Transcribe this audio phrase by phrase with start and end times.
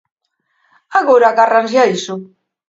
[0.99, 2.13] Agora agárranse a iso.